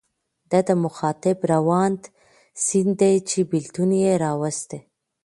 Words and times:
د 0.51 0.53
ده 0.67 0.73
مخاطب 0.85 1.37
روان 1.53 1.93
سیند 2.65 2.91
دی 3.01 3.15
چې 3.29 3.39
بېلتون 3.51 3.89
یې 4.03 4.13
راوستی. 4.23 4.79